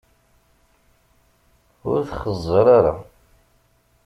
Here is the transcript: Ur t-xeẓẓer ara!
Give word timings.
Ur 1.91 1.99
t-xeẓẓer 2.07 2.65
ara! 2.77 2.93